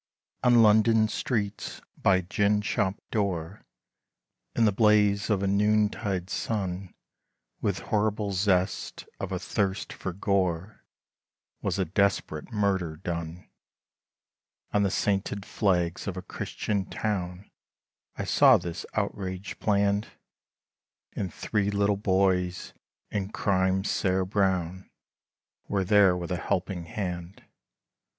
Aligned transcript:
ON 0.43 0.63
London 0.63 1.07
streets 1.07 1.79
by 1.95 2.15
a 2.15 2.21
gin 2.23 2.61
shop 2.63 2.99
door, 3.11 3.67
In 4.55 4.65
the 4.65 4.71
blaze 4.71 5.29
of 5.29 5.43
a 5.43 5.47
noontide 5.47 6.27
sun, 6.31 6.95
With 7.61 7.77
horrible 7.91 8.31
zest 8.31 9.05
of 9.19 9.31
a 9.31 9.37
thirst 9.37 9.93
for 9.93 10.11
gore, 10.11 10.83
Was 11.61 11.77
a 11.77 11.85
desperate 11.85 12.51
murder 12.51 12.95
done, 12.97 13.47
On 14.73 14.81
the 14.81 14.89
sainted 14.89 15.45
flags 15.45 16.07
of 16.07 16.17
a 16.17 16.23
Christian 16.23 16.87
town, 16.89 17.51
I 18.15 18.23
saw 18.23 18.57
this 18.57 18.87
outrage 18.95 19.59
planned, 19.59 20.07
And 21.13 21.31
three 21.31 21.69
little 21.69 21.95
boys, 21.95 22.73
in 23.11 23.29
crime, 23.29 23.83
sere 23.83 24.25
brown 24.25 24.89
Were 25.67 25.83
there 25.85 26.17
with 26.17 26.31
a 26.31 26.37
helping 26.37 26.85
hand. 26.85 27.43